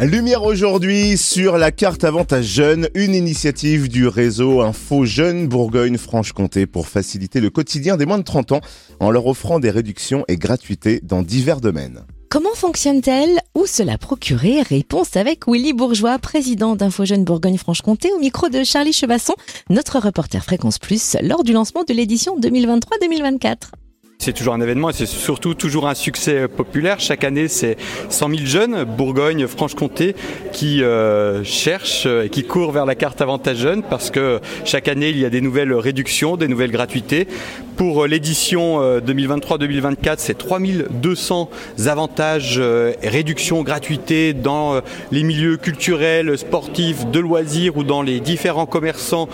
[0.00, 6.86] Lumière aujourd'hui sur la carte Avantage Jeune, une initiative du réseau Info Jeune Bourgogne-Franche-Comté pour
[6.86, 8.60] faciliter le quotidien des moins de 30 ans
[9.00, 12.04] en leur offrant des réductions et gratuités dans divers domaines.
[12.30, 13.40] Comment fonctionne-t-elle?
[13.56, 14.62] Où se la procurer?
[14.62, 19.34] Réponse avec Willy Bourgeois, président d'Info Jeune Bourgogne-Franche-Comté, au micro de Charlie Chevasson,
[19.68, 23.72] notre reporter Fréquence Plus, lors du lancement de l'édition 2023-2024.
[24.20, 26.98] C'est toujours un événement et c'est surtout toujours un succès populaire.
[26.98, 27.76] Chaque année, c'est
[28.08, 30.16] 100 000 jeunes, Bourgogne, Franche-Comté,
[30.52, 35.10] qui euh, cherchent et qui courent vers la carte avantage jeune parce que chaque année,
[35.10, 37.28] il y a des nouvelles réductions, des nouvelles gratuités.
[37.76, 41.48] Pour l'édition 2023-2024, euh, c'est 3200
[41.86, 44.80] avantages, euh, réductions, gratuités dans
[45.12, 49.28] les milieux culturels, sportifs, de loisirs ou dans les différents commerçants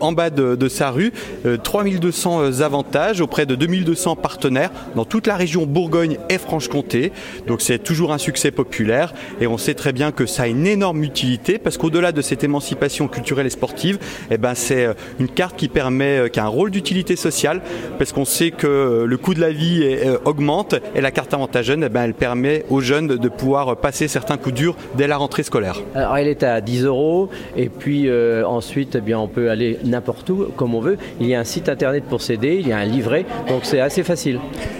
[0.00, 1.14] en bas de, de sa rue.
[1.62, 7.12] 3200 avantages auprès de 2200 partenaires dans toute la région Bourgogne et Franche-Comté.
[7.46, 10.66] Donc c'est toujours un succès populaire et on sait très bien que ça a une
[10.66, 13.98] énorme utilité parce qu'au-delà de cette émancipation culturelle et sportive,
[14.30, 17.60] eh ben c'est euh, une carte qui permet, euh, qui a un rôle d'utilité sociale
[17.98, 21.66] parce qu'on sait que euh, le coût de la vie augmente et la carte avantage
[21.66, 25.16] jeune, eh ben, elle permet aux jeunes de, pouvoir passer certains coups durs dès la
[25.16, 25.82] rentrée scolaire.
[25.94, 28.10] Alors elle est à 10 euros et puis
[28.44, 30.96] ensuite eh bien on peut aller n'importe où comme on veut.
[31.20, 33.80] Il y a un site internet pour s'aider, il y a un livret, donc c'est
[33.80, 34.02] assez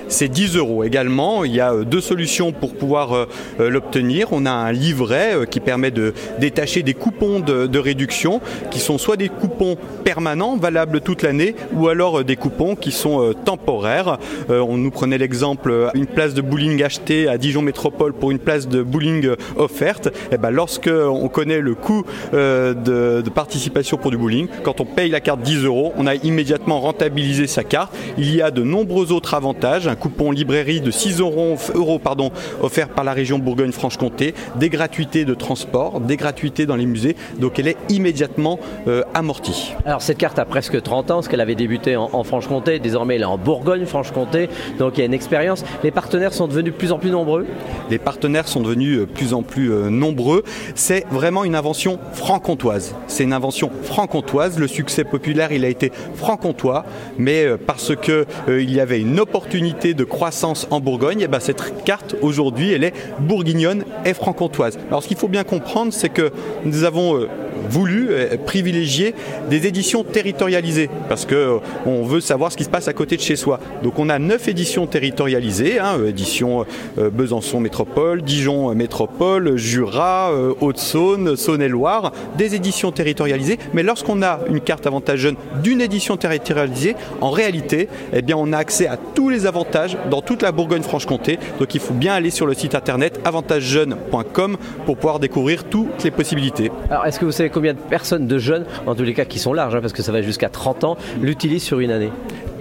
[0.08, 1.44] C'est 10 euros également.
[1.44, 3.26] Il y a euh, deux solutions pour pouvoir euh,
[3.60, 4.28] euh, l'obtenir.
[4.32, 9.16] On a un livret qui permet de détacher des coupons de, réduction qui sont soit
[9.16, 14.18] des coupons permanents, valables toute l'année, ou alors des coupons qui sont temporaires.
[14.48, 18.66] On nous prenait l'exemple, une place de bowling achetée à Dijon Métropole pour une place
[18.66, 20.08] de bowling offerte.
[20.08, 22.74] Et eh ben, lorsque on connaît le coût de,
[23.22, 26.80] de participation pour du bowling, quand on paye la carte 10 euros, on a immédiatement
[26.80, 27.94] rentabilisé sa carte.
[28.18, 31.56] Il y a de nombreux autres avantages, un coupon librairie de 6 euros,
[32.02, 32.30] pardon,
[32.62, 37.58] offert par la région Bourgogne-Franche-Comté, des gratuités de transport, des gratuités dans les musées, donc
[37.58, 39.72] elle est immédiatement euh, amortie.
[39.84, 43.22] Alors cette carte a presque 30 ans, parce qu'elle avait débuté en, Franche-Comté, désormais elle
[43.22, 44.48] est en Bourgogne-Franche-Comté,
[44.78, 45.64] donc il y a une expérience.
[45.82, 47.46] Les partenaires sont devenus de plus en plus nombreux?
[47.90, 50.44] Les partenaires sont devenus de euh, plus en plus euh, nombreux.
[50.74, 52.94] C'est vraiment une invention franc-comtoise.
[53.06, 54.58] C'est une invention franc-comtoise.
[54.58, 56.84] Le succès populaire, il a été franc-comtois,
[57.18, 61.40] mais parce que il y avait une opportunité de croissance en Bourgogne, et eh ben
[61.40, 64.78] cette carte aujourd'hui, elle est bourguignonne et franc-comtoise.
[64.88, 66.32] Alors ce qu'il faut bien comprendre, c'est que
[66.64, 67.28] nous avons euh,
[67.68, 69.14] voulu euh, privilégier
[69.50, 73.16] des éditions territorialisées parce que euh, on veut savoir ce qui se passe à côté
[73.16, 73.60] de chez soi.
[73.82, 76.64] Donc on a neuf éditions territorialisées, hein, édition
[76.96, 83.58] Besançon Métropole, Dijon Métropole, Jura, Haute-Saône, Saône-et-Loire, des éditions territorialisées.
[83.74, 88.52] Mais lorsqu'on a une carte avantage jeune d'une édition territorialisée, en réalité, eh bien on
[88.52, 91.38] a accès à tous les avantages dans toute la Bourgogne-Franche-Comté.
[91.58, 96.10] Donc il faut bien aller sur le site internet avantagejeune.com pour pouvoir découvrir toutes les
[96.10, 96.70] possibilités.
[96.90, 99.52] Alors est-ce que vous combien de personnes, de jeunes, en tous les cas qui sont
[99.52, 102.10] larges, hein, parce que ça va jusqu'à 30 ans, l'utilisent sur une année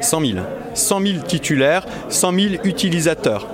[0.01, 0.31] 100 000.
[0.73, 3.47] 100 000 titulaires, 100 000 utilisateurs.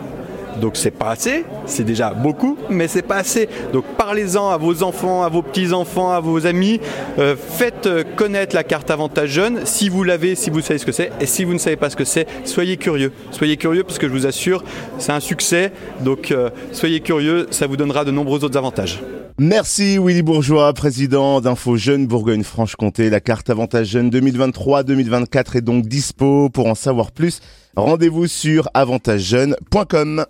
[0.61, 3.49] Donc c'est pas assez, c'est déjà beaucoup, mais c'est pas assez.
[3.71, 6.79] Donc parlez-en à vos enfants, à vos petits-enfants, à vos amis.
[7.17, 10.91] Euh, faites connaître la carte avantage jeune si vous l'avez, si vous savez ce que
[10.91, 11.11] c'est.
[11.19, 13.11] Et si vous ne savez pas ce que c'est, soyez curieux.
[13.31, 14.63] Soyez curieux parce que je vous assure,
[15.00, 15.71] c'est un succès.
[16.01, 19.01] Donc euh, soyez curieux, ça vous donnera de nombreux autres avantages.
[19.39, 23.09] Merci Willy Bourgeois, président d'Info Jeune Bourgogne-Franche-Comté.
[23.09, 26.49] La carte Avantage Jeune 2023-2024 est donc dispo.
[26.49, 27.39] Pour en savoir plus,
[27.75, 30.25] rendez-vous sur avantagejeune.com.